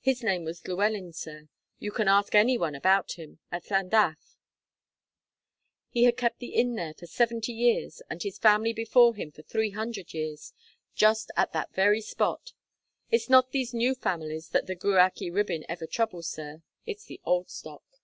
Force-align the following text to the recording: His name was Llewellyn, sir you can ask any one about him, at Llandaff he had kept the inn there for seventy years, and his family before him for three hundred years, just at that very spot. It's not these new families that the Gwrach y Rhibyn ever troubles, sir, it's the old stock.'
His 0.00 0.22
name 0.22 0.44
was 0.44 0.68
Llewellyn, 0.68 1.14
sir 1.14 1.48
you 1.78 1.90
can 1.90 2.06
ask 2.06 2.34
any 2.34 2.58
one 2.58 2.74
about 2.74 3.12
him, 3.12 3.38
at 3.50 3.70
Llandaff 3.70 4.36
he 5.88 6.04
had 6.04 6.18
kept 6.18 6.38
the 6.38 6.52
inn 6.54 6.74
there 6.74 6.92
for 6.92 7.06
seventy 7.06 7.52
years, 7.54 8.02
and 8.10 8.22
his 8.22 8.36
family 8.36 8.74
before 8.74 9.14
him 9.14 9.32
for 9.32 9.40
three 9.40 9.70
hundred 9.70 10.12
years, 10.12 10.52
just 10.94 11.30
at 11.34 11.54
that 11.54 11.72
very 11.72 12.02
spot. 12.02 12.52
It's 13.10 13.30
not 13.30 13.52
these 13.52 13.72
new 13.72 13.94
families 13.94 14.50
that 14.50 14.66
the 14.66 14.76
Gwrach 14.76 15.22
y 15.22 15.28
Rhibyn 15.30 15.64
ever 15.66 15.86
troubles, 15.86 16.28
sir, 16.28 16.62
it's 16.84 17.06
the 17.06 17.22
old 17.24 17.48
stock.' 17.48 18.02